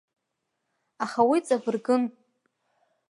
Аха 1.03 1.21
уи 1.29 1.39
ҵабыргын. 1.47 2.03